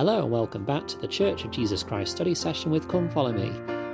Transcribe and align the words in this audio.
Hello 0.00 0.22
and 0.22 0.30
welcome 0.30 0.64
back 0.64 0.88
to 0.88 0.96
the 0.96 1.06
Church 1.06 1.44
of 1.44 1.50
Jesus 1.50 1.82
Christ 1.82 2.12
study 2.12 2.34
session 2.34 2.70
with 2.70 2.88
Come 2.88 3.10
Follow 3.10 3.32
Me. 3.34 3.50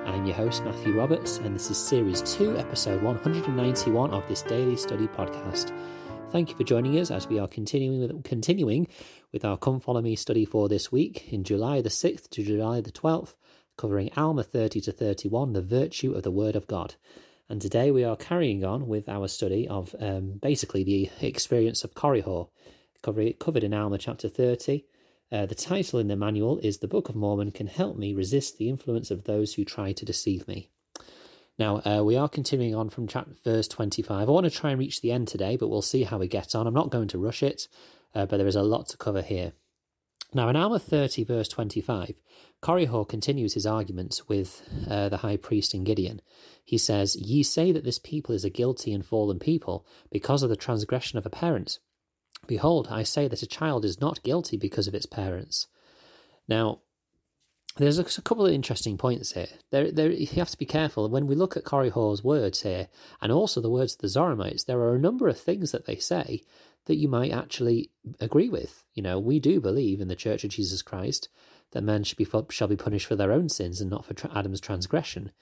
I'm 0.06 0.25
your 0.25 0.36
host, 0.36 0.64
Matthew 0.64 0.96
Roberts, 0.96 1.38
and 1.38 1.52
this 1.52 1.68
is 1.68 1.77
Series 1.79 2.22
2, 2.36 2.59
Episode 2.59 3.02
191 3.02 4.14
of 4.14 4.29
this 4.29 4.42
daily 4.42 4.77
study 4.77 5.08
podcast. 5.08 5.77
Thank 6.30 6.48
you 6.48 6.56
for 6.56 6.62
joining 6.62 6.96
us 7.00 7.11
as 7.11 7.27
we 7.27 7.40
are 7.40 7.48
continuing 7.48 7.98
with, 7.98 8.23
continuing 8.23 8.87
with 9.32 9.45
our 9.45 9.56
Come 9.56 9.80
Follow 9.80 10.00
Me 10.00 10.14
study 10.14 10.45
for 10.45 10.69
this 10.69 10.92
week 10.92 11.32
in 11.32 11.42
July 11.42 11.80
the 11.80 11.88
6th 11.88 12.30
to 12.30 12.45
July 12.45 12.80
the 12.80 12.93
12th, 12.93 13.34
covering 13.77 14.12
Alma 14.16 14.45
30 14.45 14.82
to 14.82 14.93
31, 14.93 15.54
the 15.54 15.61
virtue 15.61 16.12
of 16.12 16.23
the 16.23 16.30
Word 16.30 16.54
of 16.54 16.68
God. 16.68 16.95
And 17.48 17.61
today 17.61 17.91
we 17.91 18.04
are 18.04 18.14
carrying 18.14 18.64
on 18.64 18.86
with 18.86 19.09
our 19.09 19.27
study 19.27 19.66
of 19.66 19.93
um, 19.98 20.38
basically 20.41 20.84
the 20.84 21.11
experience 21.20 21.82
of 21.82 21.95
Korihor, 21.95 22.48
covered 23.02 23.65
in 23.65 23.74
Alma 23.74 23.98
chapter 23.98 24.29
30 24.29 24.84
uh, 25.33 25.47
the 25.47 25.55
title 25.55 25.98
in 25.98 26.09
the 26.09 26.16
manual 26.16 26.59
is 26.59 26.79
The 26.79 26.89
Book 26.89 27.09
of 27.09 27.16
Mormon 27.16 27.51
Can 27.51 27.66
Help 27.66 27.97
Me 27.97 28.15
Resist 28.15 28.59
the 28.59 28.69
Influence 28.69 29.11
of 29.11 29.25
Those 29.25 29.55
Who 29.55 29.65
Try 29.65 29.93
to 29.93 30.05
Deceive 30.05 30.47
Me. 30.47 30.71
Now, 31.59 31.80
uh, 31.85 32.02
we 32.05 32.16
are 32.16 32.29
continuing 32.29 32.75
on 32.75 32.91
from 32.91 33.09
chapter, 33.09 33.33
verse 33.45 33.66
25. 33.66 34.29
I 34.29 34.30
want 34.30 34.45
to 34.45 34.51
try 34.51 34.71
and 34.71 34.79
reach 34.79 35.01
the 35.01 35.11
end 35.11 35.29
today, 35.29 35.57
but 35.57 35.69
we'll 35.69 35.83
see 35.83 36.05
how 36.05 36.19
we 36.19 36.29
get 36.29 36.55
on. 36.55 36.66
I'm 36.66 36.75
not 36.75 36.91
going 36.91 37.09
to 37.09 37.19
rush 37.19 37.43
it, 37.43 37.66
uh, 38.15 38.27
but 38.27 38.37
there 38.37 38.47
is 38.47 38.57
a 38.57 38.62
lot 38.62 38.89
to 38.91 38.97
cover 38.97 39.23
here. 39.23 39.52
Now, 40.35 40.49
in 40.49 40.57
Alma 40.57 40.79
30, 40.79 41.25
verse 41.25 41.49
25, 41.49 42.15
Korihor 42.63 43.09
continues 43.09 43.55
his 43.55 43.66
arguments 43.66 44.29
with 44.29 44.63
uh, 44.88 45.09
the 45.09 45.19
high 45.19 45.37
priest 45.37 45.73
and 45.73 45.87
Gideon. 45.87 46.21
He 46.65 46.79
says, 46.79 47.16
Ye 47.16 47.43
say 47.43 47.73
that 47.73 47.85
this 47.85 47.99
people 47.99 48.35
is 48.35 48.45
a 48.45 48.51
guilty 48.51 48.93
and 48.93 49.05
fallen 49.05 49.38
people 49.38 49.87
because 50.11 50.43
of 50.43 50.51
the 50.51 50.57
transgression 50.57 51.19
of 51.19 51.27
a 51.27 51.30
parent. 51.30 51.79
Behold, 52.46 52.88
I 52.91 53.02
say 53.02 53.28
that 53.28 53.42
a 53.42 53.46
child 53.46 53.84
is 53.84 54.00
not 54.00 54.23
guilty 54.23 54.56
because 54.56 54.88
of 54.88 54.95
its 54.95 55.06
parents. 55.06 55.66
Now, 56.48 56.80
there's 57.76 57.98
a, 57.98 58.04
couple 58.23 58.46
of 58.46 58.52
interesting 58.52 58.96
points 58.96 59.32
here. 59.32 59.48
There, 59.71 59.90
there, 59.93 60.10
you 60.10 60.26
have 60.38 60.51
to 60.51 60.59
be 60.59 60.65
careful 60.65 61.09
when 61.10 61.26
we 61.26 61.34
look 61.34 61.56
at 61.56 61.65
Korihor's 61.65 62.24
words 62.24 62.62
here, 62.62 62.88
and 63.21 63.30
also 63.30 63.60
the 63.60 63.71
words 63.71 63.95
of 63.95 64.00
the 64.00 64.09
Zoramites. 64.09 64.65
There 64.65 64.81
are 64.81 64.94
a 64.94 65.00
number 65.00 65.28
of 65.28 65.38
things 65.38 65.72
that 65.72 65.84
they 65.84 65.97
say 65.97 66.43
that 66.87 66.97
you 66.97 67.09
might 67.09 67.32
actually 67.32 67.91
agree 68.19 68.49
with. 68.49 68.84
You 68.94 69.03
know, 69.03 69.19
we 69.19 69.38
do 69.41 69.60
believe 69.60 70.00
in 70.00 70.09
the 70.09 70.16
Church 70.16 70.43
of 70.44 70.50
Jesus 70.50 70.81
Christ 70.81 71.28
that 71.72 71.82
men 71.82 72.04
should 72.04 72.16
be 72.16 72.26
shall 72.50 72.69
be 72.69 72.76
punished 72.76 73.06
for 73.06 73.16
their 73.16 73.32
own 73.32 73.49
sins 73.49 73.81
and 73.81 73.91
not 73.91 74.06
for 74.06 74.15
Adam's 74.34 74.60
transgression. 74.60 75.32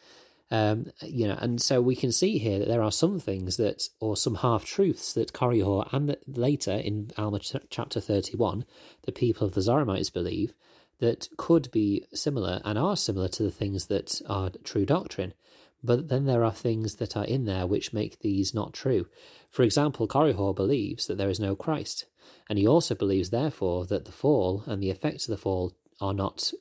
Um, 0.55 0.93
you 1.03 1.27
know, 1.27 1.37
and 1.41 1.61
so 1.61 1.81
we 1.81 1.97
can 1.97 2.13
see 2.13 2.39
here 2.39 2.61
that 2.61 2.69
there 2.69 2.83
are 2.83 2.93
some 2.93 3.19
things 3.19 3.57
that, 3.57 3.89
or 3.99 4.17
some 4.17 4.37
half 4.37 4.65
truths 4.65 5.13
that 5.15 5.33
Korihor 5.33 5.93
and 5.93 6.17
later 6.29 6.75
in 6.75 7.11
Alma 7.19 7.41
chapter 7.71 8.01
31, 8.01 8.65
the 9.03 9.11
people 9.11 9.49
of 9.49 9.55
the 9.55 9.63
Zoramites 9.63 10.13
believe 10.13 10.55
that 11.01 11.29
could 11.37 11.73
be 11.73 12.07
similar 12.13 12.61
and 12.65 12.79
are 12.79 12.97
similar 12.97 13.27
to 13.31 13.43
the 13.43 13.51
things 13.51 13.87
that 13.87 14.23
are 14.29 14.53
true 14.63 14.87
doctrine. 14.87 15.35
But 15.83 16.07
then 16.09 16.25
there 16.25 16.45
are 16.45 16.53
things 16.53 16.97
that 16.97 17.17
are 17.17 17.25
in 17.25 17.47
there 17.47 17.67
which 17.67 17.93
make 17.93 18.21
these 18.21 18.55
not 18.55 18.73
true. 18.73 19.09
For 19.51 19.65
example, 19.65 20.07
Korihor 20.07 20.55
believes 20.55 21.09
that 21.09 21.19
there 21.19 21.31
is 21.31 21.41
no 21.41 21.57
Christ, 21.57 22.05
and 22.49 22.61
he 22.61 22.67
also 22.69 22.95
believes, 22.95 23.31
therefore, 23.31 23.87
that 23.87 24.05
the 24.05 24.13
fall 24.13 24.63
and 24.67 24.81
the 24.81 24.91
effects 24.91 25.27
of 25.27 25.33
the 25.33 25.43
fall 25.43 25.73
are 26.01 26.15
not 26.15 26.53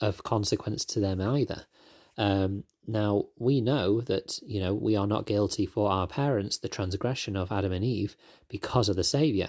of 0.00 0.22
consequence 0.22 0.86
to 0.86 1.00
them 1.00 1.20
either. 1.20 1.66
Um, 2.16 2.64
now, 2.86 3.26
we 3.38 3.60
know 3.60 4.00
that, 4.02 4.38
you 4.46 4.60
know, 4.60 4.74
we 4.74 4.94
are 4.96 5.06
not 5.06 5.26
guilty 5.26 5.66
for 5.66 5.90
our 5.90 6.06
parents, 6.06 6.58
the 6.58 6.68
transgression 6.68 7.36
of 7.36 7.50
Adam 7.50 7.72
and 7.72 7.84
Eve, 7.84 8.16
because 8.48 8.88
of 8.88 8.96
the 8.96 9.04
Saviour. 9.04 9.48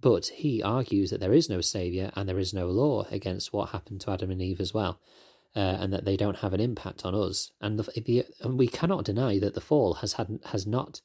But 0.00 0.26
he 0.26 0.62
argues 0.62 1.10
that 1.10 1.20
there 1.20 1.32
is 1.32 1.48
no 1.48 1.60
Saviour 1.60 2.10
and 2.14 2.28
there 2.28 2.38
is 2.38 2.52
no 2.52 2.68
law 2.68 3.06
against 3.10 3.52
what 3.52 3.70
happened 3.70 4.02
to 4.02 4.10
Adam 4.10 4.30
and 4.30 4.42
Eve 4.42 4.60
as 4.60 4.74
well, 4.74 5.00
uh, 5.56 5.60
and 5.80 5.92
that 5.92 6.04
they 6.04 6.16
don't 6.16 6.38
have 6.38 6.52
an 6.52 6.60
impact 6.60 7.06
on 7.06 7.14
us. 7.14 7.52
And, 7.60 7.78
the, 7.78 8.00
the, 8.02 8.26
and 8.40 8.58
we 8.58 8.68
cannot 8.68 9.06
deny 9.06 9.38
that 9.38 9.54
the 9.54 9.62
fall 9.62 9.94
has 9.94 10.14
had 10.14 10.40
has 10.46 10.66
not. 10.66 11.00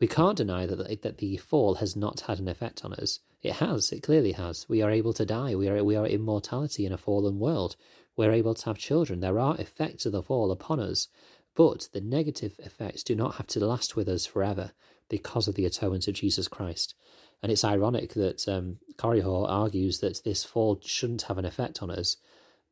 We 0.00 0.08
can't 0.08 0.36
deny 0.36 0.66
that 0.66 0.76
the, 0.76 0.98
that 1.02 1.18
the 1.18 1.36
fall 1.38 1.76
has 1.76 1.96
not 1.96 2.20
had 2.22 2.38
an 2.38 2.48
effect 2.48 2.84
on 2.84 2.92
us. 2.94 3.20
It 3.42 3.54
has. 3.54 3.92
It 3.92 4.02
clearly 4.02 4.32
has. 4.32 4.68
We 4.68 4.82
are 4.82 4.90
able 4.90 5.12
to 5.14 5.24
die. 5.24 5.54
We 5.54 5.68
are 5.68 5.82
we 5.84 5.96
are 5.96 6.06
immortality 6.06 6.84
in 6.84 6.92
a 6.92 6.98
fallen 6.98 7.38
world 7.38 7.76
we're 8.16 8.32
able 8.32 8.54
to 8.54 8.66
have 8.66 8.78
children. 8.78 9.20
There 9.20 9.38
are 9.38 9.56
effects 9.58 10.06
of 10.06 10.12
the 10.12 10.22
fall 10.22 10.50
upon 10.50 10.80
us, 10.80 11.08
but 11.54 11.88
the 11.92 12.00
negative 12.00 12.54
effects 12.58 13.02
do 13.02 13.14
not 13.14 13.36
have 13.36 13.46
to 13.48 13.64
last 13.64 13.96
with 13.96 14.08
us 14.08 14.26
forever 14.26 14.72
because 15.08 15.48
of 15.48 15.54
the 15.54 15.66
atonement 15.66 16.08
of 16.08 16.14
Jesus 16.14 16.48
Christ. 16.48 16.94
And 17.42 17.52
it's 17.52 17.64
ironic 17.64 18.14
that 18.14 18.48
um, 18.48 18.78
Korihor 18.96 19.48
argues 19.48 20.00
that 20.00 20.22
this 20.24 20.44
fall 20.44 20.80
shouldn't 20.82 21.22
have 21.22 21.38
an 21.38 21.44
effect 21.44 21.82
on 21.82 21.90
us, 21.90 22.16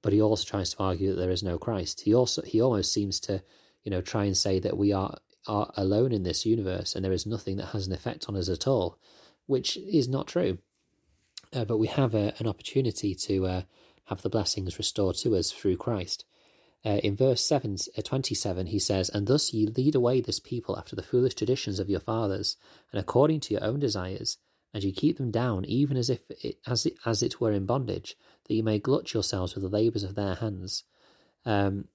but 0.01 0.13
he 0.13 0.21
also 0.21 0.45
tries 0.49 0.71
to 0.71 0.83
argue 0.83 1.11
that 1.11 1.21
there 1.21 1.31
is 1.31 1.43
no 1.43 1.59
Christ. 1.59 2.01
He 2.01 2.15
also 2.15 2.43
he 2.43 2.61
almost 2.61 2.93
seems 2.93 3.21
to, 3.21 3.43
you 3.85 3.91
know, 3.91 4.01
try 4.01 4.25
and 4.25 4.37
say 4.37 4.59
that 4.61 4.79
we 4.79 4.93
are 4.93 5.19
are 5.47 5.73
alone 5.77 6.13
in 6.13 6.23
this 6.23 6.47
universe 6.47 6.95
and 6.95 7.05
there 7.05 7.13
is 7.13 7.27
nothing 7.27 7.57
that 7.57 7.67
has 7.67 7.87
an 7.87 7.93
effect 7.93 8.27
on 8.29 8.37
us 8.37 8.49
at 8.49 8.67
all, 8.67 8.99
which 9.47 9.77
is 9.77 10.09
not 10.09 10.29
true. 10.29 10.59
Uh, 11.53 11.65
but 11.65 11.79
we 11.79 11.89
have 11.89 12.15
a, 12.15 12.33
an 12.39 12.47
opportunity 12.47 13.15
to 13.15 13.47
uh, 13.47 13.63
have 14.07 14.23
the 14.23 14.31
blessings 14.31 14.79
restored 14.79 15.17
to 15.17 15.37
us 15.37 15.51
through 15.51 15.77
Christ. 15.77 16.25
Uh, 16.85 16.99
in 17.05 17.15
verse 17.17 17.45
7, 17.47 17.77
uh, 17.97 18.03
27, 18.03 18.67
he 18.67 18.79
says, 18.79 19.09
And 19.09 19.27
thus 19.27 19.53
ye 19.53 19.67
lead 19.67 19.95
away 19.95 20.21
this 20.21 20.41
people 20.41 20.77
after 20.77 20.97
the 20.97 21.03
foolish 21.03 21.35
traditions 21.35 21.79
of 21.79 21.89
your 21.89 22.01
fathers, 22.01 22.57
and 22.93 23.01
according 23.01 23.41
to 23.41 23.55
your 23.55 23.63
own 23.63 23.79
desires, 23.79 24.39
and 24.75 24.83
ye 24.83 24.91
keep 24.91 25.19
them 25.19 25.31
down, 25.31 25.65
even 25.65 25.97
as 25.97 26.11
if 26.11 26.21
it, 26.43 26.59
as, 26.67 26.87
it, 26.87 26.95
as 27.07 27.23
it 27.23 27.41
were 27.41 27.53
in 27.53 27.67
bondage, 27.67 28.17
that 28.45 28.55
ye 28.55 28.63
may 28.63 28.79
glut 28.79 29.15
yourselves 29.15 29.55
with 29.55 29.63
the 29.63 29.71
labours 29.71 30.03
of 30.03 30.15
their 30.15 30.35
hands. 30.37 30.85
Um, 31.45 31.87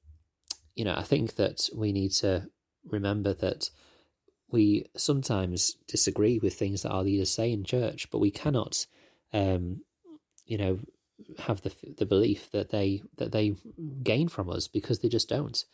you 0.76 0.86
know, 0.86 0.96
I 0.96 1.04
think 1.04 1.36
that 1.36 1.70
we 1.76 1.92
need 1.92 2.12
to 2.14 2.48
remember 2.86 3.34
that 3.34 3.70
we 4.50 4.86
sometimes 4.96 5.76
disagree 5.88 6.40
with 6.40 6.54
things 6.54 6.84
that 6.84 6.92
our 6.92 7.04
leaders 7.04 7.32
say 7.32 7.52
in 7.52 7.64
church, 7.64 8.10
but 8.12 8.20
we 8.20 8.32
cannot, 8.32 8.86
um, 9.34 9.82
you 10.46 10.58
know, 10.58 10.80
have 11.40 11.62
the 11.62 11.72
the 11.98 12.06
belief 12.06 12.52
that 12.52 12.70
they 12.70 13.02
that 13.18 13.32
they 13.32 13.56
gain 14.04 14.28
from 14.28 14.50
us 14.50 14.68
because 14.68 15.00
they 15.00 15.10
just 15.10 15.30
don't. 15.30 15.66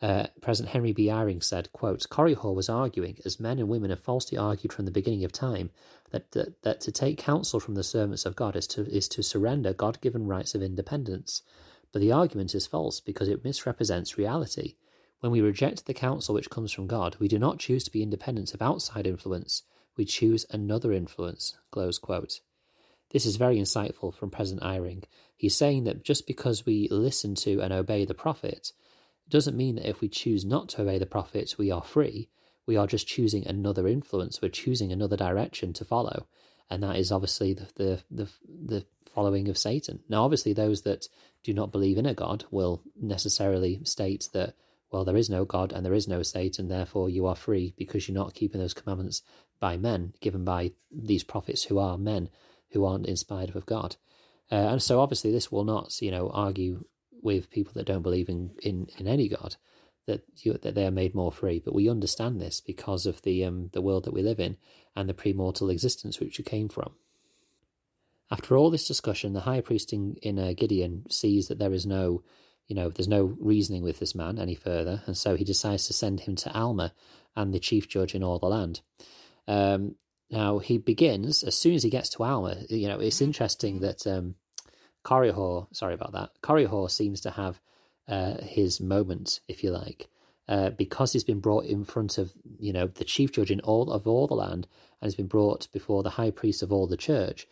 Uh, 0.00 0.28
President 0.40 0.72
Henry 0.72 0.92
B. 0.92 1.06
Eyring 1.06 1.42
said, 1.42 1.72
quote, 1.72 2.06
Hall 2.12 2.54
was 2.54 2.68
arguing, 2.68 3.18
as 3.24 3.40
men 3.40 3.58
and 3.58 3.68
women 3.68 3.90
have 3.90 3.98
falsely 3.98 4.38
argued 4.38 4.72
from 4.72 4.84
the 4.84 4.92
beginning 4.92 5.24
of 5.24 5.32
time, 5.32 5.70
that, 6.10 6.30
that, 6.30 6.62
that 6.62 6.80
to 6.82 6.92
take 6.92 7.18
counsel 7.18 7.58
from 7.58 7.74
the 7.74 7.82
servants 7.82 8.24
of 8.24 8.36
God 8.36 8.54
is 8.54 8.68
to, 8.68 8.86
is 8.88 9.08
to 9.08 9.24
surrender 9.24 9.72
God-given 9.72 10.28
rights 10.28 10.54
of 10.54 10.62
independence. 10.62 11.42
But 11.90 12.00
the 12.00 12.12
argument 12.12 12.54
is 12.54 12.66
false 12.66 13.00
because 13.00 13.28
it 13.28 13.42
misrepresents 13.42 14.16
reality. 14.16 14.76
When 15.18 15.32
we 15.32 15.40
reject 15.40 15.86
the 15.86 15.94
counsel 15.94 16.34
which 16.34 16.50
comes 16.50 16.70
from 16.70 16.86
God, 16.86 17.16
we 17.18 17.26
do 17.26 17.38
not 17.38 17.58
choose 17.58 17.82
to 17.82 17.90
be 17.90 18.04
independent 18.04 18.54
of 18.54 18.62
outside 18.62 19.04
influence, 19.04 19.64
we 19.96 20.04
choose 20.04 20.46
another 20.50 20.92
influence. 20.92 21.56
Close 21.72 21.98
quote. 21.98 22.38
This 23.10 23.24
is 23.24 23.36
very 23.36 23.56
insightful 23.56 24.14
from 24.14 24.30
President 24.30 24.62
Eyring. 24.62 25.04
He's 25.36 25.56
saying 25.56 25.84
that 25.84 26.04
just 26.04 26.26
because 26.26 26.66
we 26.66 26.88
listen 26.90 27.34
to 27.36 27.60
and 27.60 27.72
obey 27.72 28.04
the 28.04 28.14
prophet 28.14 28.72
doesn't 29.28 29.56
mean 29.56 29.76
that 29.76 29.88
if 29.88 30.00
we 30.00 30.08
choose 30.08 30.44
not 30.44 30.68
to 30.70 30.82
obey 30.82 30.98
the 30.98 31.06
prophet, 31.06 31.54
we 31.58 31.70
are 31.70 31.82
free. 31.82 32.28
We 32.66 32.76
are 32.76 32.86
just 32.86 33.06
choosing 33.06 33.46
another 33.46 33.88
influence. 33.88 34.42
We're 34.42 34.48
choosing 34.48 34.92
another 34.92 35.16
direction 35.16 35.72
to 35.74 35.84
follow. 35.84 36.26
And 36.70 36.82
that 36.82 36.96
is 36.96 37.10
obviously 37.10 37.54
the, 37.54 37.68
the, 37.76 38.02
the, 38.10 38.28
the 38.46 38.86
following 39.14 39.48
of 39.48 39.56
Satan. 39.56 40.00
Now, 40.08 40.24
obviously, 40.24 40.52
those 40.52 40.82
that 40.82 41.08
do 41.42 41.54
not 41.54 41.72
believe 41.72 41.96
in 41.96 42.06
a 42.06 42.14
God 42.14 42.44
will 42.50 42.82
necessarily 43.00 43.80
state 43.84 44.28
that, 44.34 44.54
well, 44.90 45.04
there 45.04 45.16
is 45.16 45.30
no 45.30 45.44
God 45.44 45.72
and 45.72 45.84
there 45.84 45.94
is 45.94 46.08
no 46.08 46.22
Satan, 46.22 46.68
therefore 46.68 47.08
you 47.08 47.26
are 47.26 47.36
free 47.36 47.74
because 47.76 48.06
you're 48.06 48.14
not 48.14 48.34
keeping 48.34 48.60
those 48.60 48.74
commandments 48.74 49.22
by 49.60 49.76
men, 49.76 50.12
given 50.20 50.44
by 50.44 50.72
these 50.90 51.24
prophets 51.24 51.64
who 51.64 51.78
are 51.78 51.96
men 51.96 52.28
who 52.70 52.84
aren't 52.84 53.06
inspired 53.06 53.54
of 53.54 53.66
God. 53.66 53.96
Uh, 54.50 54.54
and 54.54 54.82
so 54.82 55.00
obviously 55.00 55.30
this 55.30 55.52
will 55.52 55.64
not, 55.64 56.00
you 56.00 56.10
know, 56.10 56.30
argue 56.30 56.84
with 57.22 57.50
people 57.50 57.72
that 57.74 57.86
don't 57.86 58.02
believe 58.02 58.28
in, 58.28 58.52
in, 58.62 58.88
in 58.98 59.06
any 59.06 59.28
God 59.28 59.56
that 60.08 60.24
you, 60.38 60.54
that 60.54 60.74
they 60.74 60.86
are 60.86 60.90
made 60.90 61.14
more 61.14 61.30
free. 61.30 61.60
But 61.64 61.74
we 61.74 61.88
understand 61.88 62.40
this 62.40 62.60
because 62.60 63.06
of 63.06 63.22
the 63.22 63.44
um, 63.44 63.70
the 63.72 63.82
world 63.82 64.04
that 64.04 64.14
we 64.14 64.22
live 64.22 64.40
in 64.40 64.56
and 64.96 65.08
the 65.08 65.14
premortal 65.14 65.70
existence 65.70 66.18
which 66.18 66.38
you 66.38 66.44
came 66.44 66.68
from. 66.68 66.94
After 68.30 68.56
all 68.56 68.70
this 68.70 68.88
discussion, 68.88 69.32
the 69.32 69.40
high 69.40 69.60
priest 69.60 69.92
in, 69.92 70.16
in 70.22 70.38
uh, 70.38 70.52
Gideon 70.56 71.04
sees 71.08 71.48
that 71.48 71.58
there 71.58 71.72
is 71.72 71.86
no, 71.86 72.22
you 72.66 72.74
know, 72.74 72.90
there's 72.90 73.08
no 73.08 73.36
reasoning 73.38 73.82
with 73.82 74.00
this 74.00 74.14
man 74.14 74.38
any 74.38 74.54
further, 74.54 75.02
and 75.06 75.16
so 75.16 75.36
he 75.36 75.44
decides 75.44 75.86
to 75.86 75.92
send 75.92 76.20
him 76.20 76.36
to 76.36 76.52
Alma 76.52 76.92
and 77.36 77.54
the 77.54 77.60
chief 77.60 77.88
judge 77.88 78.14
in 78.14 78.24
all 78.24 78.38
the 78.38 78.46
land. 78.46 78.80
Um, 79.46 79.94
now 80.30 80.58
he 80.58 80.78
begins 80.78 81.42
as 81.42 81.56
soon 81.56 81.74
as 81.74 81.82
he 81.82 81.90
gets 81.90 82.10
to 82.10 82.22
Alma. 82.22 82.56
You 82.68 82.88
know, 82.88 83.00
it's 83.00 83.20
interesting 83.20 83.80
that 83.80 84.06
um, 84.06 84.34
Korihor, 85.04 85.74
sorry 85.74 85.94
about 85.94 86.12
that, 86.12 86.30
Korihor 86.42 86.90
seems 86.90 87.20
to 87.22 87.30
have 87.30 87.60
uh, 88.08 88.38
his 88.42 88.80
moment, 88.80 89.40
if 89.48 89.62
you 89.62 89.70
like, 89.70 90.08
uh, 90.48 90.70
because 90.70 91.12
he's 91.12 91.24
been 91.24 91.40
brought 91.40 91.64
in 91.64 91.84
front 91.84 92.18
of 92.18 92.32
you 92.58 92.72
know 92.72 92.86
the 92.86 93.04
chief 93.04 93.32
judge 93.32 93.50
in 93.50 93.60
all 93.60 93.90
of 93.90 94.06
all 94.06 94.26
the 94.26 94.34
land, 94.34 94.66
and 95.00 95.06
has 95.06 95.14
been 95.14 95.26
brought 95.26 95.70
before 95.72 96.02
the 96.02 96.10
high 96.10 96.30
priest 96.30 96.62
of 96.62 96.72
all 96.72 96.86
the 96.86 96.96
church. 96.96 97.46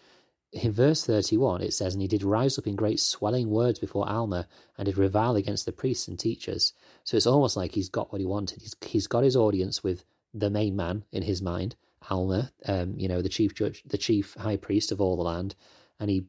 in 0.52 0.72
verse 0.72 1.04
31, 1.04 1.60
it 1.62 1.74
says, 1.74 1.94
And 1.94 2.02
he 2.02 2.08
did 2.08 2.22
rise 2.22 2.58
up 2.58 2.66
in 2.66 2.76
great 2.76 3.00
swelling 3.00 3.50
words 3.50 3.78
before 3.78 4.08
Alma, 4.08 4.48
and 4.78 4.86
did 4.86 4.96
revile 4.96 5.36
against 5.36 5.66
the 5.66 5.72
priests 5.72 6.08
and 6.08 6.18
teachers. 6.18 6.72
So 7.04 7.16
it's 7.16 7.26
almost 7.26 7.56
like 7.56 7.72
he's 7.72 7.88
got 7.88 8.12
what 8.12 8.20
he 8.20 8.26
wanted. 8.26 8.62
He's, 8.62 8.76
he's 8.84 9.06
got 9.06 9.24
his 9.24 9.36
audience 9.36 9.82
with 9.82 10.04
the 10.32 10.50
main 10.50 10.76
man 10.76 11.04
in 11.12 11.22
his 11.22 11.42
mind, 11.42 11.76
Alma, 12.08 12.52
um, 12.66 12.94
you 12.96 13.08
know, 13.08 13.22
the 13.22 13.28
chief 13.28 13.54
judge, 13.54 13.82
the 13.86 13.98
chief 13.98 14.34
high 14.34 14.56
priest 14.56 14.92
of 14.92 15.00
all 15.00 15.16
the 15.16 15.22
land, 15.22 15.54
and 15.98 16.10
he 16.10 16.26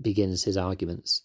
begins 0.00 0.44
his 0.44 0.56
arguments. 0.56 1.22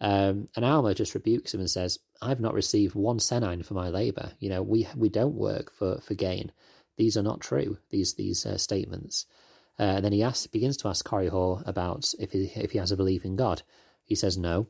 Um, 0.00 0.48
and 0.56 0.64
Alma 0.64 0.94
just 0.94 1.14
rebukes 1.14 1.52
him 1.52 1.60
and 1.60 1.70
says, 1.70 1.98
I've 2.22 2.40
not 2.40 2.54
received 2.54 2.94
one 2.94 3.18
senine 3.18 3.64
for 3.64 3.74
my 3.74 3.88
labour. 3.88 4.32
You 4.38 4.48
know, 4.48 4.62
we 4.62 4.86
we 4.96 5.08
don't 5.08 5.34
work 5.34 5.72
for, 5.72 6.00
for 6.00 6.14
gain. 6.14 6.52
These 6.96 7.16
are 7.16 7.22
not 7.22 7.40
true, 7.40 7.78
these 7.90 8.14
these 8.14 8.46
uh, 8.46 8.56
statements. 8.56 9.26
Uh, 9.78 9.94
and 9.96 10.04
then 10.04 10.12
he 10.12 10.22
asks, 10.22 10.46
begins 10.46 10.76
to 10.78 10.88
ask 10.88 11.06
Korihor 11.06 11.66
about 11.66 12.12
if 12.18 12.32
he, 12.32 12.52
if 12.54 12.72
he 12.72 12.78
has 12.78 12.92
a 12.92 12.96
belief 12.96 13.24
in 13.24 13.36
God. 13.36 13.62
He 14.04 14.14
says 14.14 14.36
no. 14.36 14.66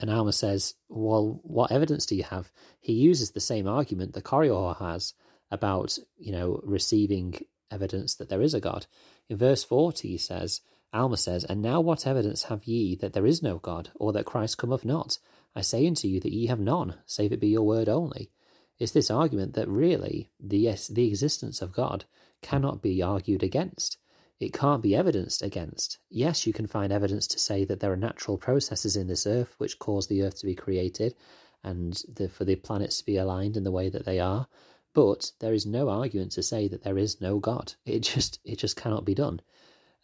And 0.00 0.10
Alma 0.10 0.32
says, 0.32 0.74
well, 0.88 1.40
what 1.44 1.70
evidence 1.70 2.06
do 2.06 2.16
you 2.16 2.24
have? 2.24 2.50
He 2.80 2.94
uses 2.94 3.30
the 3.30 3.40
same 3.40 3.68
argument 3.68 4.14
that 4.14 4.24
Korihor 4.24 4.76
has 4.78 5.14
about, 5.52 5.96
you 6.18 6.32
know, 6.32 6.60
receiving 6.64 7.38
evidence 7.72 8.14
that 8.14 8.28
there 8.28 8.42
is 8.42 8.54
a 8.54 8.60
God. 8.60 8.86
In 9.28 9.36
verse 9.36 9.64
40, 9.64 10.08
he 10.08 10.18
says, 10.18 10.60
Alma 10.92 11.16
says, 11.16 11.44
And 11.44 11.62
now 11.62 11.80
what 11.80 12.06
evidence 12.06 12.44
have 12.44 12.64
ye 12.64 12.94
that 12.96 13.14
there 13.14 13.26
is 13.26 13.42
no 13.42 13.58
God, 13.58 13.90
or 13.94 14.12
that 14.12 14.26
Christ 14.26 14.58
cometh 14.58 14.84
not? 14.84 15.18
I 15.54 15.62
say 15.62 15.86
unto 15.86 16.06
you 16.08 16.20
that 16.20 16.32
ye 16.32 16.46
have 16.46 16.60
none, 16.60 16.96
save 17.06 17.32
it 17.32 17.40
be 17.40 17.48
your 17.48 17.66
word 17.66 17.88
only. 17.88 18.30
Is 18.78 18.92
this 18.92 19.10
argument 19.10 19.54
that 19.54 19.68
really 19.68 20.30
the, 20.40 20.58
yes, 20.58 20.88
the 20.88 21.06
existence 21.08 21.62
of 21.62 21.72
God 21.72 22.04
cannot 22.42 22.82
be 22.82 23.02
argued 23.02 23.42
against. 23.42 23.96
It 24.40 24.52
can't 24.52 24.82
be 24.82 24.96
evidenced 24.96 25.42
against. 25.42 25.98
Yes, 26.10 26.46
you 26.46 26.52
can 26.52 26.66
find 26.66 26.92
evidence 26.92 27.28
to 27.28 27.38
say 27.38 27.64
that 27.64 27.78
there 27.80 27.92
are 27.92 27.96
natural 27.96 28.36
processes 28.36 28.96
in 28.96 29.06
this 29.06 29.26
earth 29.26 29.54
which 29.58 29.78
cause 29.78 30.08
the 30.08 30.22
earth 30.22 30.40
to 30.40 30.46
be 30.46 30.56
created 30.56 31.14
and 31.62 32.02
the, 32.12 32.28
for 32.28 32.44
the 32.44 32.56
planets 32.56 32.98
to 32.98 33.06
be 33.06 33.16
aligned 33.16 33.56
in 33.56 33.62
the 33.62 33.70
way 33.70 33.88
that 33.88 34.04
they 34.04 34.18
are. 34.18 34.48
But 34.94 35.32
there 35.40 35.54
is 35.54 35.64
no 35.64 35.88
argument 35.88 36.32
to 36.32 36.42
say 36.42 36.68
that 36.68 36.82
there 36.82 36.98
is 36.98 37.20
no 37.20 37.38
God. 37.38 37.74
It 37.86 38.00
just 38.00 38.40
it 38.44 38.58
just 38.58 38.76
cannot 38.76 39.04
be 39.04 39.14
done. 39.14 39.40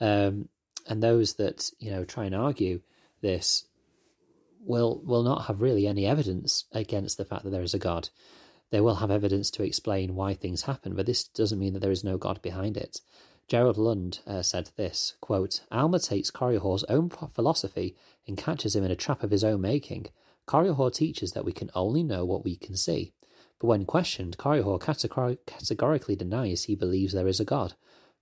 Um, 0.00 0.48
and 0.86 1.02
those 1.02 1.34
that 1.34 1.70
you 1.78 1.90
know 1.90 2.04
try 2.04 2.24
and 2.24 2.34
argue 2.34 2.80
this 3.20 3.66
will 4.60 5.02
will 5.04 5.22
not 5.22 5.46
have 5.46 5.60
really 5.60 5.86
any 5.86 6.06
evidence 6.06 6.64
against 6.72 7.18
the 7.18 7.24
fact 7.24 7.44
that 7.44 7.50
there 7.50 7.62
is 7.62 7.74
a 7.74 7.78
God 7.78 8.08
they 8.70 8.80
will 8.80 8.96
have 8.96 9.10
evidence 9.10 9.50
to 9.52 9.62
explain 9.62 10.14
why 10.14 10.34
things 10.34 10.62
happen, 10.62 10.94
but 10.94 11.06
this 11.06 11.24
doesn't 11.24 11.58
mean 11.58 11.72
that 11.72 11.80
there 11.80 11.90
is 11.90 12.04
no 12.04 12.18
God 12.18 12.42
behind 12.42 12.76
it. 12.76 13.00
Gerald 13.46 13.78
Lund 13.78 14.20
uh, 14.26 14.42
said 14.42 14.70
this 14.76 15.14
quote, 15.22 15.62
Alma 15.72 15.98
takes 15.98 16.30
Korihor's 16.30 16.84
own 16.84 17.08
philosophy 17.08 17.96
and 18.26 18.36
catches 18.36 18.76
him 18.76 18.84
in 18.84 18.90
a 18.90 18.96
trap 18.96 19.22
of 19.22 19.30
his 19.30 19.42
own 19.42 19.62
making. 19.62 20.08
Korihor 20.46 20.92
teaches 20.92 21.32
that 21.32 21.46
we 21.46 21.52
can 21.52 21.70
only 21.74 22.02
know 22.02 22.26
what 22.26 22.44
we 22.44 22.56
can 22.56 22.76
see. 22.76 23.14
But 23.60 23.66
when 23.66 23.84
questioned, 23.84 24.38
Korihor 24.38 24.80
categorically 25.46 26.16
denies 26.16 26.64
he 26.64 26.74
believes 26.74 27.12
there 27.12 27.26
is 27.26 27.40
a 27.40 27.44
God. 27.44 27.74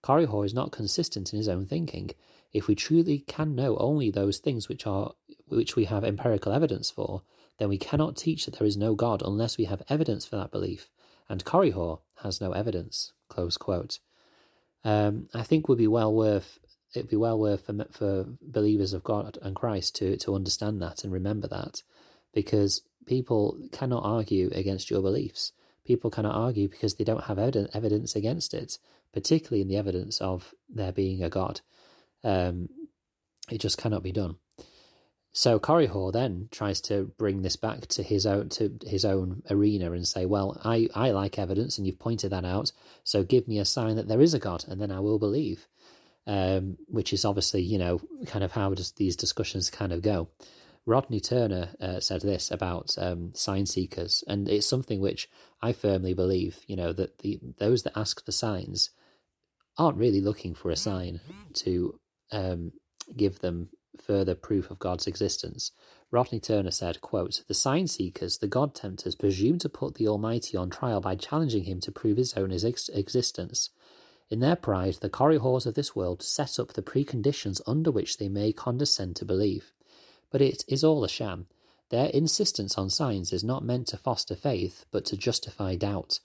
Korihor 0.02 0.44
is 0.46 0.54
not 0.54 0.72
consistent 0.72 1.32
in 1.32 1.36
his 1.36 1.48
own 1.48 1.66
thinking. 1.66 2.10
If 2.52 2.68
we 2.68 2.74
truly 2.74 3.18
can 3.18 3.54
know 3.54 3.76
only 3.76 4.10
those 4.10 4.38
things 4.38 4.68
which 4.68 4.86
are 4.86 5.12
which 5.46 5.76
we 5.76 5.84
have 5.84 6.04
empirical 6.04 6.52
evidence 6.52 6.90
for, 6.90 7.22
then 7.58 7.68
we 7.68 7.78
cannot 7.78 8.16
teach 8.16 8.44
that 8.44 8.58
there 8.58 8.66
is 8.66 8.76
no 8.76 8.94
God 8.94 9.22
unless 9.24 9.58
we 9.58 9.64
have 9.64 9.82
evidence 9.88 10.24
for 10.24 10.36
that 10.36 10.50
belief, 10.50 10.88
and 11.28 11.44
Korihor 11.44 12.00
has 12.22 12.40
no 12.40 12.52
evidence. 12.52 13.12
Close 13.28 13.56
quote. 13.56 13.98
Um, 14.84 15.28
I 15.34 15.42
think 15.42 15.68
would 15.68 15.78
be 15.78 15.88
well 15.88 16.14
worth 16.14 16.58
it'd 16.94 17.10
be 17.10 17.16
well 17.16 17.38
worth 17.38 17.66
for, 17.66 17.86
for 17.90 18.26
believers 18.40 18.92
of 18.92 19.04
God 19.04 19.38
and 19.42 19.54
Christ 19.54 19.96
to 19.96 20.16
to 20.18 20.34
understand 20.34 20.80
that 20.80 21.04
and 21.04 21.12
remember 21.12 21.48
that, 21.48 21.82
because 22.36 22.82
people 23.06 23.58
cannot 23.72 24.04
argue 24.04 24.50
against 24.52 24.90
your 24.90 25.00
beliefs. 25.00 25.52
People 25.86 26.10
cannot 26.10 26.34
argue 26.34 26.68
because 26.68 26.96
they 26.96 27.04
don't 27.04 27.24
have 27.24 27.38
evidence 27.38 28.14
against 28.14 28.52
it, 28.52 28.76
particularly 29.14 29.62
in 29.62 29.68
the 29.68 29.78
evidence 29.78 30.20
of 30.20 30.52
there 30.68 30.92
being 30.92 31.22
a 31.22 31.30
God. 31.30 31.62
Um, 32.22 32.68
it 33.50 33.58
just 33.58 33.78
cannot 33.78 34.02
be 34.02 34.12
done. 34.12 34.36
So 35.32 35.58
Korihor 35.58 36.12
then 36.12 36.48
tries 36.50 36.82
to 36.82 37.12
bring 37.16 37.40
this 37.40 37.56
back 37.56 37.86
to 37.86 38.02
his 38.02 38.26
own 38.26 38.50
to 38.50 38.78
his 38.86 39.06
own 39.06 39.42
arena 39.48 39.92
and 39.92 40.06
say, 40.06 40.26
"Well, 40.26 40.60
I 40.62 40.88
I 40.94 41.12
like 41.12 41.38
evidence, 41.38 41.78
and 41.78 41.86
you've 41.86 41.98
pointed 41.98 42.32
that 42.32 42.44
out. 42.44 42.72
So 43.02 43.22
give 43.22 43.48
me 43.48 43.58
a 43.58 43.64
sign 43.64 43.96
that 43.96 44.08
there 44.08 44.20
is 44.20 44.34
a 44.34 44.38
God, 44.38 44.66
and 44.68 44.78
then 44.78 44.92
I 44.92 45.00
will 45.00 45.18
believe." 45.18 45.68
Um, 46.26 46.76
which 46.88 47.12
is 47.12 47.24
obviously, 47.24 47.62
you 47.62 47.78
know, 47.78 48.00
kind 48.26 48.44
of 48.44 48.50
how 48.52 48.74
does 48.74 48.90
these 48.92 49.14
discussions 49.14 49.70
kind 49.70 49.92
of 49.92 50.02
go. 50.02 50.28
Rodney 50.86 51.18
Turner 51.18 51.70
uh, 51.80 51.98
said 51.98 52.22
this 52.22 52.50
about 52.50 52.94
um, 52.96 53.32
sign 53.34 53.66
seekers, 53.66 54.22
and 54.28 54.48
it's 54.48 54.68
something 54.68 55.00
which 55.00 55.28
I 55.60 55.72
firmly 55.72 56.14
believe. 56.14 56.60
You 56.68 56.76
know 56.76 56.92
that 56.92 57.18
the 57.18 57.40
those 57.58 57.82
that 57.82 57.98
ask 57.98 58.24
for 58.24 58.32
signs 58.32 58.90
aren't 59.76 59.98
really 59.98 60.20
looking 60.20 60.54
for 60.54 60.70
a 60.70 60.76
sign 60.76 61.20
to 61.54 61.98
um, 62.32 62.72
give 63.16 63.40
them 63.40 63.68
further 64.00 64.34
proof 64.34 64.70
of 64.70 64.78
God's 64.78 65.06
existence. 65.06 65.72
Rodney 66.10 66.40
Turner 66.40 66.70
said, 66.70 67.00
quote, 67.00 67.42
The 67.48 67.54
sign 67.54 67.86
seekers, 67.88 68.38
the 68.38 68.46
God 68.46 68.74
tempters, 68.74 69.14
presume 69.14 69.58
to 69.58 69.68
put 69.68 69.94
the 69.94 70.08
Almighty 70.08 70.56
on 70.56 70.70
trial 70.70 71.00
by 71.00 71.16
challenging 71.16 71.64
him 71.64 71.80
to 71.80 71.92
prove 71.92 72.16
his 72.16 72.34
own 72.34 72.52
ex- 72.52 72.88
existence. 72.90 73.70
In 74.30 74.40
their 74.40 74.56
pride, 74.56 74.94
the 75.00 75.10
Korihors 75.10 75.66
of 75.66 75.74
this 75.74 75.94
world 75.94 76.22
set 76.22 76.58
up 76.58 76.72
the 76.72 76.82
preconditions 76.82 77.60
under 77.66 77.90
which 77.90 78.18
they 78.18 78.28
may 78.28 78.52
condescend 78.52 79.16
to 79.16 79.24
believe. 79.24 79.72
But 80.30 80.42
it 80.42 80.64
is 80.68 80.82
all 80.84 81.04
a 81.04 81.08
sham. 81.08 81.46
Their 81.90 82.08
insistence 82.08 82.76
on 82.76 82.90
signs 82.90 83.32
is 83.32 83.44
not 83.44 83.64
meant 83.64 83.86
to 83.88 83.96
foster 83.96 84.34
faith, 84.34 84.84
but 84.90 85.04
to 85.06 85.16
justify 85.16 85.76
doubt, 85.76 86.18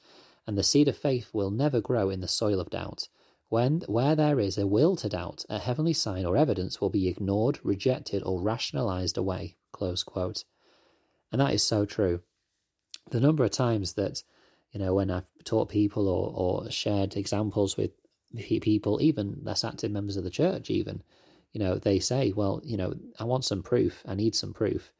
and 0.48 0.57
the 0.57 0.63
seed 0.63 0.88
of 0.88 0.98
faith 0.98 1.30
will 1.33 1.51
never 1.51 1.81
grow 1.81 2.09
in 2.09 2.21
the 2.21 2.27
soil 2.27 2.59
of 2.59 2.71
doubt. 2.71 3.07
When, 3.50 3.81
where 3.81 4.15
there 4.15 4.39
is 4.39 4.57
a 4.57 4.65
will 4.65 4.95
to 4.95 5.09
doubt, 5.09 5.45
a 5.50 5.59
heavenly 5.59 5.94
sign 5.94 6.25
or 6.25 6.38
evidence 6.38 6.80
will 6.80 6.89
be 6.89 7.07
ignored, 7.07 7.59
rejected, 7.63 8.24
or 8.24 8.42
rationalized 8.42 9.18
away. 9.18 9.57
And 9.80 11.42
that 11.42 11.54
is 11.54 11.63
so 11.63 11.86
true. 11.86 12.21
The 13.09 13.19
number 13.19 13.44
of 13.44 13.51
times 13.51 13.94
that, 13.94 14.24
you 14.71 14.80
know, 14.80 14.94
when 14.94 15.12
I've 15.12 15.25
taught 15.44 15.69
people 15.69 16.07
or, 16.07 16.33
or 16.33 16.71
shared 16.71 17.18
examples 17.18 17.75
with 17.75 17.92
people, 18.38 19.01
even 19.01 19.42
less 19.44 19.63
active 19.63 19.92
members 19.92 20.18
of 20.18 20.24
the 20.24 20.30
church, 20.30 20.69
even, 20.69 21.04
you 21.51 21.59
know, 21.59 21.75
they 21.75 22.00
say, 22.00 22.31
well, 22.31 22.61
you 22.64 22.78
know, 22.78 22.94
I 23.19 23.23
want 23.23 23.45
some 23.45 23.64
proof, 23.64 24.04
I 24.07 24.16
need 24.16 24.35
some 24.35 24.54
proof. 24.54 24.92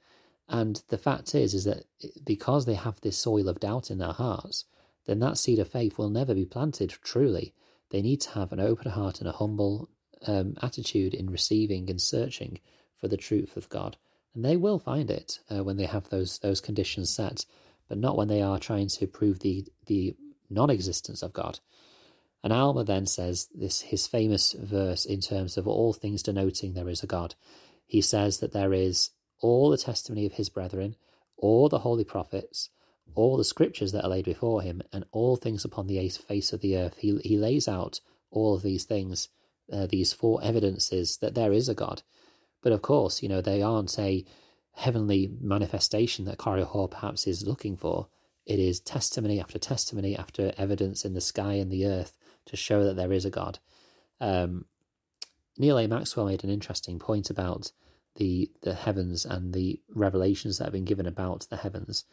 And 0.50 0.82
the 0.90 0.98
fact 0.98 1.34
is, 1.34 1.54
is 1.54 1.64
that 1.64 1.86
because 2.26 2.66
they 2.66 2.74
have 2.74 3.00
this 3.02 3.18
soil 3.18 3.48
of 3.48 3.60
doubt 3.60 3.90
in 3.90 4.00
their 4.00 4.12
hearts, 4.12 4.66
then 5.06 5.20
that 5.20 5.38
seed 5.38 5.60
of 5.60 5.70
faith 5.70 5.98
will 5.98 6.10
never 6.10 6.36
be 6.36 6.46
planted 6.46 6.90
truly 7.04 7.54
they 7.92 8.02
need 8.02 8.22
to 8.22 8.32
have 8.32 8.52
an 8.52 8.60
open 8.60 8.90
heart 8.92 9.20
and 9.20 9.28
a 9.28 9.34
humble 9.34 9.90
um, 10.26 10.56
attitude 10.62 11.14
in 11.14 11.30
receiving 11.30 11.90
and 11.90 12.02
searching 12.02 12.60
for 13.00 13.08
the 13.08 13.18
truth 13.18 13.56
of 13.56 13.70
God. 13.70 13.98
And 14.34 14.44
they 14.44 14.58
will 14.58 14.80
find 14.80 15.12
it 15.12 15.40
uh, 15.50 15.64
when 15.64 15.78
they 15.78 15.86
have 15.86 16.10
those 16.10 16.40
those 16.40 16.62
conditions 16.62 17.10
set, 17.14 17.46
but 17.90 17.98
not 17.98 18.18
when 18.18 18.30
they 18.30 18.42
are 18.42 18.60
trying 18.60 18.88
to 18.88 19.08
prove 19.08 19.40
the 19.40 19.66
the 19.86 20.16
non-existence 20.50 21.22
of 21.22 21.34
God. 21.34 21.60
And 22.44 22.52
Alma 22.52 22.84
then 22.84 23.06
says 23.06 23.50
this 23.54 23.82
his 23.82 24.08
famous 24.08 24.54
verse 24.54 25.06
in 25.06 25.22
terms 25.22 25.58
of 25.58 25.68
all 25.68 25.94
things 25.94 26.24
denoting 26.24 26.74
there 26.74 26.90
is 26.90 27.04
a 27.04 27.08
God. 27.08 27.36
He 27.86 28.02
says 28.02 28.40
that 28.40 28.52
there 28.52 28.74
is 28.74 29.12
all 29.40 29.70
the 29.70 29.78
testimony 29.78 30.26
of 30.26 30.34
his 30.34 30.50
brethren, 30.50 30.96
all 31.38 31.70
the 31.70 31.80
holy 31.80 32.04
prophets, 32.04 32.70
all 33.14 33.38
the 33.38 33.44
scriptures 33.44 33.92
that 33.92 34.04
are 34.04 34.10
laid 34.10 34.26
before 34.26 34.62
him, 34.62 34.82
and 34.92 35.06
all 35.12 35.36
things 35.36 35.66
upon 35.66 35.88
the 35.88 36.10
face 36.10 36.54
of 36.54 36.62
the 36.62 36.78
earth. 36.78 36.98
He, 36.98 37.18
he 37.24 37.38
lays 37.38 37.68
out 37.68 38.00
all 38.32 38.56
of 38.56 38.62
these 38.62 38.86
things, 38.86 39.30
uh, 39.72 39.88
these 39.88 40.14
four 40.14 40.42
evidences 40.44 41.18
that 41.18 41.36
there 41.36 41.52
is 41.52 41.68
a 41.68 41.76
God. 41.76 42.02
But 42.62 42.72
of 42.72 42.82
course, 42.82 43.22
you 43.22 43.30
know, 43.30 43.42
they 43.42 43.62
aren't 43.62 43.98
a 44.00 44.26
heavenly 44.74 45.32
manifestation 45.42 46.26
that 46.26 46.38
Korihor 46.38 46.90
perhaps 46.90 47.28
is 47.28 47.46
looking 47.46 47.76
for. 47.76 48.08
It 48.46 48.60
is 48.60 48.80
testimony 48.80 49.40
after 49.40 49.60
testimony 49.60 50.16
after 50.16 50.54
evidence 50.58 51.04
in 51.06 51.14
the 51.14 51.22
sky 51.22 51.54
and 51.54 51.72
the 51.72 51.86
earth 51.86 52.18
to 52.46 52.56
show 52.56 52.84
that 52.84 52.96
there 52.96 53.14
is 53.14 53.26
a 53.26 53.30
God. 53.30 53.60
Um, 54.20 54.66
Neal 55.58 55.78
A. 55.78 55.88
Maxwell 55.88 56.28
made 56.28 56.44
an 56.44 56.50
interesting 56.50 56.98
point 56.98 57.30
about 57.30 57.72
the 58.16 58.52
the 58.62 58.74
heavens 58.74 59.26
and 59.26 59.54
the 59.54 59.82
revelations 59.94 60.58
that 60.58 60.66
have 60.66 60.74
been 60.74 60.86
given 60.86 61.06
about 61.06 61.48
the 61.50 61.58
heavens. 61.58 62.06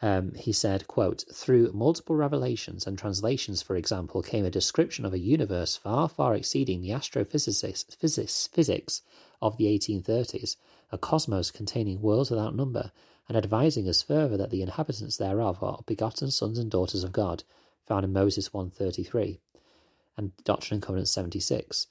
Um, 0.00 0.34
he 0.34 0.52
said, 0.52 0.88
quote, 0.88 1.24
Through 1.32 1.72
multiple 1.72 2.16
revelations 2.16 2.86
and 2.86 2.98
translations, 2.98 3.62
for 3.62 3.76
example, 3.76 4.20
came 4.20 4.44
a 4.44 4.50
description 4.50 5.04
of 5.04 5.12
a 5.12 5.18
universe 5.18 5.76
far, 5.76 6.08
far 6.08 6.34
exceeding 6.34 6.80
the 6.80 6.92
astrophysics 6.92 7.84
physics, 7.84 8.48
physics 8.48 9.02
of 9.40 9.56
the 9.56 9.66
1830s, 9.66 10.56
a 10.90 10.98
cosmos 10.98 11.50
containing 11.50 12.00
worlds 12.02 12.30
without 12.30 12.56
number, 12.56 12.90
and 13.28 13.36
advising 13.36 13.88
us 13.88 14.02
further 14.02 14.36
that 14.36 14.50
the 14.50 14.62
inhabitants 14.62 15.16
thereof 15.16 15.62
are 15.62 15.84
begotten 15.86 16.30
sons 16.30 16.58
and 16.58 16.70
daughters 16.70 17.04
of 17.04 17.12
God, 17.12 17.44
found 17.86 18.04
in 18.04 18.12
Moses 18.12 18.52
133 18.52 19.38
and 20.16 20.32
Doctrine 20.44 20.76
and 20.76 20.82
Covenants 20.82 21.10
76. 21.10 21.86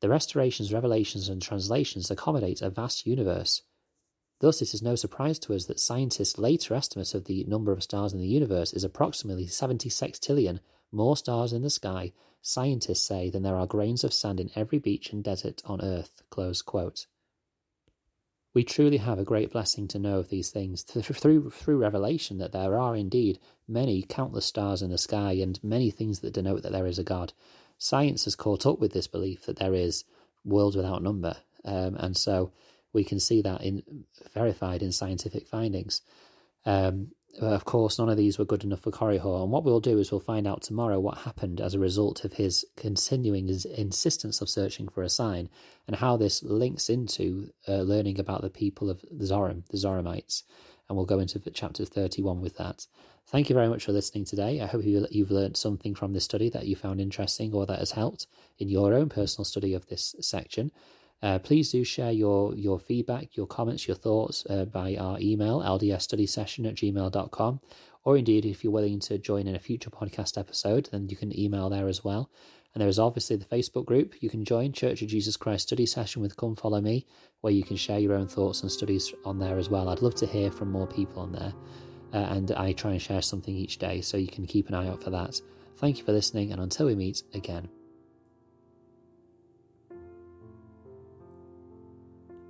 The 0.00 0.08
restorations, 0.08 0.72
revelations, 0.72 1.28
and 1.28 1.42
translations 1.42 2.10
accommodate 2.10 2.62
a 2.62 2.70
vast 2.70 3.06
universe. 3.06 3.62
Thus, 4.40 4.62
it 4.62 4.72
is 4.72 4.82
no 4.82 4.94
surprise 4.94 5.38
to 5.40 5.54
us 5.54 5.66
that 5.66 5.80
scientists' 5.80 6.38
later 6.38 6.74
estimate 6.74 7.14
of 7.14 7.24
the 7.24 7.44
number 7.44 7.72
of 7.72 7.82
stars 7.82 8.12
in 8.12 8.20
the 8.20 8.28
universe 8.28 8.72
is 8.72 8.84
approximately 8.84 9.46
70 9.46 9.88
sextillion, 9.90 10.60
more 10.92 11.16
stars 11.16 11.52
in 11.52 11.62
the 11.62 11.70
sky, 11.70 12.12
scientists 12.40 13.04
say, 13.04 13.30
than 13.30 13.42
there 13.42 13.56
are 13.56 13.66
grains 13.66 14.04
of 14.04 14.14
sand 14.14 14.38
in 14.38 14.50
every 14.54 14.78
beach 14.78 15.12
and 15.12 15.24
desert 15.24 15.60
on 15.64 15.82
Earth. 15.82 16.22
We 18.58 18.64
truly 18.64 18.96
have 18.96 19.20
a 19.20 19.24
great 19.24 19.52
blessing 19.52 19.86
to 19.86 20.00
know 20.00 20.18
of 20.18 20.30
these 20.30 20.50
things 20.50 20.82
through, 20.82 21.50
through 21.50 21.78
revelation 21.78 22.38
that 22.38 22.50
there 22.50 22.76
are 22.76 22.96
indeed 22.96 23.38
many 23.68 24.02
countless 24.02 24.46
stars 24.46 24.82
in 24.82 24.90
the 24.90 24.98
sky 24.98 25.34
and 25.34 25.62
many 25.62 25.92
things 25.92 26.18
that 26.18 26.32
denote 26.32 26.64
that 26.64 26.72
there 26.72 26.88
is 26.88 26.98
a 26.98 27.04
God. 27.04 27.32
Science 27.78 28.24
has 28.24 28.34
caught 28.34 28.66
up 28.66 28.80
with 28.80 28.92
this 28.92 29.06
belief 29.06 29.46
that 29.46 29.60
there 29.60 29.74
is 29.74 30.02
worlds 30.44 30.74
without 30.74 31.04
number, 31.04 31.36
um, 31.64 31.94
and 32.00 32.16
so 32.16 32.50
we 32.92 33.04
can 33.04 33.20
see 33.20 33.40
that 33.42 33.62
in 33.62 33.84
verified 34.34 34.82
in 34.82 34.90
scientific 34.90 35.46
findings. 35.46 36.02
Um, 36.66 37.12
of 37.40 37.64
course, 37.64 37.98
none 37.98 38.08
of 38.08 38.16
these 38.16 38.38
were 38.38 38.44
good 38.44 38.64
enough 38.64 38.80
for 38.80 38.90
Korihor, 38.90 39.42
and 39.42 39.52
what 39.52 39.64
we'll 39.64 39.80
do 39.80 39.98
is 39.98 40.10
we'll 40.10 40.20
find 40.20 40.46
out 40.46 40.62
tomorrow 40.62 40.98
what 40.98 41.18
happened 41.18 41.60
as 41.60 41.74
a 41.74 41.78
result 41.78 42.24
of 42.24 42.32
his 42.32 42.64
continuing 42.76 43.48
his 43.48 43.64
insistence 43.64 44.40
of 44.40 44.48
searching 44.48 44.88
for 44.88 45.02
a 45.02 45.08
sign, 45.08 45.48
and 45.86 45.96
how 45.96 46.16
this 46.16 46.42
links 46.42 46.90
into 46.90 47.50
uh, 47.68 47.82
learning 47.82 48.18
about 48.18 48.42
the 48.42 48.50
people 48.50 48.90
of 48.90 49.04
Zoram, 49.20 49.66
the 49.68 49.76
Zoramites, 49.76 50.42
and 50.88 50.96
we'll 50.96 51.06
go 51.06 51.20
into 51.20 51.38
chapter 51.52 51.84
31 51.84 52.40
with 52.40 52.56
that. 52.56 52.86
Thank 53.26 53.50
you 53.50 53.54
very 53.54 53.68
much 53.68 53.84
for 53.84 53.92
listening 53.92 54.24
today. 54.24 54.62
I 54.62 54.66
hope 54.66 54.84
you've 54.84 55.30
learned 55.30 55.58
something 55.58 55.94
from 55.94 56.14
this 56.14 56.24
study 56.24 56.48
that 56.48 56.66
you 56.66 56.74
found 56.74 56.98
interesting 56.98 57.52
or 57.52 57.66
that 57.66 57.78
has 57.78 57.90
helped 57.90 58.26
in 58.58 58.70
your 58.70 58.94
own 58.94 59.10
personal 59.10 59.44
study 59.44 59.74
of 59.74 59.86
this 59.86 60.14
section. 60.20 60.72
Uh, 61.22 61.38
please 61.38 61.72
do 61.72 61.82
share 61.84 62.12
your, 62.12 62.54
your 62.54 62.78
feedback, 62.78 63.36
your 63.36 63.46
comments, 63.46 63.88
your 63.88 63.96
thoughts 63.96 64.46
uh, 64.48 64.64
by 64.64 64.96
our 64.96 65.18
email, 65.20 65.60
ldsstudysession 65.60 66.68
at 66.68 66.76
gmail.com. 66.76 67.60
Or 68.04 68.16
indeed, 68.16 68.46
if 68.46 68.62
you're 68.62 68.72
willing 68.72 69.00
to 69.00 69.18
join 69.18 69.46
in 69.46 69.56
a 69.56 69.60
future 69.60 69.90
podcast 69.90 70.38
episode, 70.38 70.88
then 70.92 71.08
you 71.08 71.16
can 71.16 71.38
email 71.38 71.68
there 71.68 71.88
as 71.88 72.04
well. 72.04 72.30
And 72.72 72.80
there 72.80 72.88
is 72.88 72.98
obviously 72.98 73.36
the 73.36 73.44
Facebook 73.44 73.86
group 73.86 74.14
you 74.22 74.30
can 74.30 74.44
join, 74.44 74.72
Church 74.72 75.02
of 75.02 75.08
Jesus 75.08 75.36
Christ 75.36 75.66
Study 75.66 75.86
Session 75.86 76.22
with 76.22 76.36
Come 76.36 76.54
Follow 76.54 76.80
Me, 76.80 77.06
where 77.40 77.52
you 77.52 77.64
can 77.64 77.76
share 77.76 77.98
your 77.98 78.14
own 78.14 78.28
thoughts 78.28 78.62
and 78.62 78.70
studies 78.70 79.12
on 79.24 79.38
there 79.38 79.58
as 79.58 79.68
well. 79.68 79.88
I'd 79.88 80.02
love 80.02 80.14
to 80.16 80.26
hear 80.26 80.50
from 80.50 80.70
more 80.70 80.86
people 80.86 81.22
on 81.22 81.32
there. 81.32 81.52
Uh, 82.12 82.26
and 82.30 82.52
I 82.52 82.72
try 82.72 82.92
and 82.92 83.02
share 83.02 83.20
something 83.20 83.54
each 83.54 83.78
day, 83.78 84.00
so 84.00 84.16
you 84.16 84.28
can 84.28 84.46
keep 84.46 84.68
an 84.68 84.74
eye 84.74 84.88
out 84.88 85.02
for 85.02 85.10
that. 85.10 85.40
Thank 85.76 85.98
you 85.98 86.04
for 86.04 86.12
listening, 86.12 86.52
and 86.52 86.60
until 86.60 86.86
we 86.86 86.94
meet 86.94 87.22
again. 87.34 87.68